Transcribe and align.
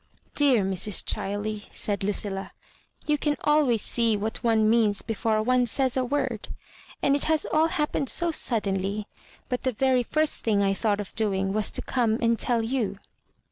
"Dear 0.33 0.63
Mrs. 0.65 1.03
Chiley," 1.05 1.69
ssdd 1.69 2.01
Ludlla, 2.01 2.49
"you 3.05 3.19
can 3.19 3.37
always 3.43 3.83
see 3.83 4.17
what 4.17 4.43
one 4.43 4.67
means 4.67 5.03
before 5.03 5.43
one 5.43 5.67
says 5.67 5.95
a 5.95 6.03
word. 6.03 6.47
Ajid 7.03 7.17
it 7.17 7.23
haa 7.25 7.37
all 7.53 7.67
happened 7.67 8.09
so 8.09 8.31
suddenly; 8.31 9.05
but 9.47 9.61
the 9.61 9.71
very 9.73 10.01
first 10.01 10.37
thing 10.37 10.63
I 10.63 10.73
thought 10.73 11.01
of 11.01 11.15
doing 11.15 11.53
was 11.53 11.69
to 11.69 11.83
come 11.83 12.17
and 12.19 12.39
tell 12.39 12.65
you." 12.65 12.97